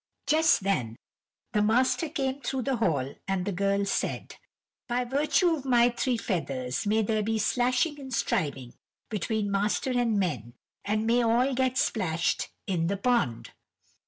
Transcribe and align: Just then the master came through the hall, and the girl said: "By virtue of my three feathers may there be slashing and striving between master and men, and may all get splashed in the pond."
Just 0.25 0.63
then 0.63 0.95
the 1.53 1.61
master 1.61 2.09
came 2.09 2.41
through 2.41 2.63
the 2.63 2.77
hall, 2.77 3.13
and 3.27 3.45
the 3.45 3.51
girl 3.51 3.85
said: 3.85 4.37
"By 4.87 5.03
virtue 5.05 5.53
of 5.55 5.63
my 5.63 5.89
three 5.91 6.17
feathers 6.17 6.87
may 6.87 7.03
there 7.03 7.21
be 7.21 7.37
slashing 7.37 7.99
and 7.99 8.11
striving 8.11 8.73
between 9.11 9.51
master 9.51 9.91
and 9.91 10.17
men, 10.17 10.55
and 10.83 11.05
may 11.05 11.21
all 11.23 11.53
get 11.53 11.77
splashed 11.77 12.49
in 12.65 12.87
the 12.87 12.97
pond." 12.97 13.51